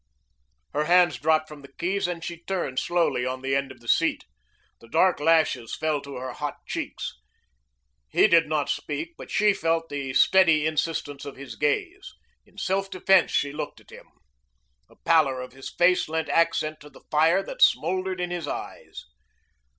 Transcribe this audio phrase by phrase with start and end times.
[0.73, 3.87] Her hands dropped from the keys and she turned slowly on the end of the
[3.87, 4.23] seat.
[4.79, 7.13] The dark lashes fell to her hot cheeks.
[8.09, 12.15] He did not speak, but she felt the steady insistence of his gaze.
[12.47, 14.07] In self defense she looked at him.
[14.89, 19.05] The pallor of his face lent accent to the fire that smouldered in his eyes.